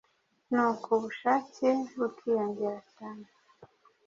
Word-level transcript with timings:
nuko 0.51 0.87
ubushake 0.97 1.67
bukiyongera 1.99 2.79
cyane 2.97 3.25